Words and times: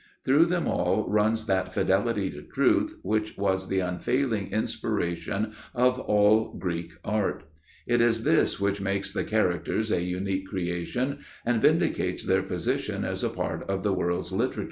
Through 0.25 0.45
them 0.47 0.67
all 0.67 1.07
runs 1.11 1.45
that 1.45 1.75
fidelity 1.75 2.31
to 2.31 2.41
truth 2.41 2.97
which 3.03 3.37
was 3.37 3.67
the 3.67 3.81
unfailing 3.81 4.51
inspiration 4.51 5.53
of 5.75 5.99
all 5.99 6.55
Greek 6.57 6.93
art. 7.05 7.43
It 7.85 8.01
is 8.01 8.23
this 8.23 8.59
which 8.59 8.81
makes 8.81 9.13
The 9.13 9.23
Characters 9.23 9.91
a 9.91 10.01
unique 10.01 10.47
creation 10.47 11.19
and 11.45 11.61
vindicates 11.61 12.25
their 12.25 12.41
position 12.41 13.05
as 13.05 13.23
a 13.23 13.29
part 13.29 13.61
of 13.69 13.83
the 13.83 13.93
world's 13.93 14.31
literature. 14.31 14.59